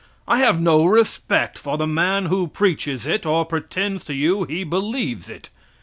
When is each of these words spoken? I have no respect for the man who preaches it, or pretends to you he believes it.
I 0.27 0.39
have 0.39 0.59
no 0.59 0.83
respect 0.83 1.59
for 1.59 1.77
the 1.77 1.85
man 1.85 2.25
who 2.25 2.47
preaches 2.47 3.05
it, 3.05 3.23
or 3.23 3.45
pretends 3.45 4.03
to 4.05 4.15
you 4.15 4.45
he 4.45 4.63
believes 4.63 5.29
it. 5.29 5.51